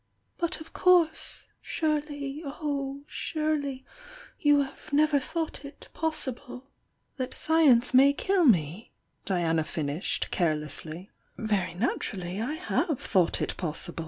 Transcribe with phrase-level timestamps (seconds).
[0.39, 1.43] But of course!
[1.61, 3.83] Surely oh suTSv
[4.41, 6.71] 3,' have never thought it possible
[7.19, 8.81] "'^'^°" lesslv 4^:1"'^ may kill mo?"
[9.25, 11.09] Diana finished, care J^ly.
[11.37, 13.97] Very naturally I have thought it oo^We!